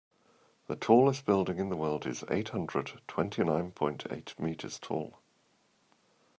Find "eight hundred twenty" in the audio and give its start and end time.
2.31-3.43